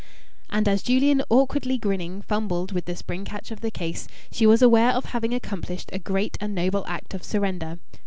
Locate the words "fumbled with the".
2.23-2.95